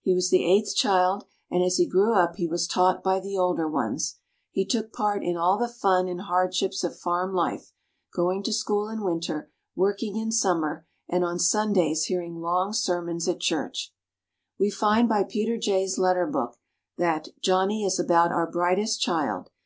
He 0.00 0.14
was 0.14 0.30
the 0.30 0.42
eighth 0.42 0.74
child, 0.74 1.24
and 1.50 1.62
as 1.62 1.76
he 1.76 1.86
grew 1.86 2.14
up 2.14 2.36
he 2.36 2.46
was 2.46 2.66
taught 2.66 3.02
by 3.04 3.20
the 3.20 3.36
older 3.36 3.68
ones. 3.68 4.16
He 4.50 4.64
took 4.64 4.90
part 4.90 5.22
in 5.22 5.36
all 5.36 5.58
the 5.58 5.68
fun 5.68 6.08
and 6.08 6.22
hardships 6.22 6.82
of 6.82 6.98
farm 6.98 7.34
life 7.34 7.74
going 8.14 8.42
to 8.44 8.54
school 8.54 8.88
in 8.88 9.04
Winter, 9.04 9.50
working 9.74 10.16
in 10.16 10.32
Summer, 10.32 10.86
and 11.10 11.24
on 11.26 11.38
Sundays 11.38 12.04
hearing 12.04 12.36
long 12.40 12.72
sermons 12.72 13.28
at 13.28 13.40
church. 13.40 13.92
We 14.58 14.70
find 14.70 15.10
by 15.10 15.24
Peter 15.24 15.58
Jay's 15.58 15.98
letter 15.98 16.26
book 16.26 16.56
that: 16.96 17.28
"Johnny 17.42 17.84
is 17.84 18.00
about 18.00 18.32
our 18.32 18.50
brightest 18.50 19.02
child. 19.02 19.50